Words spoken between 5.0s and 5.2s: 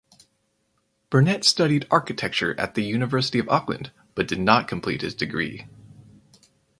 his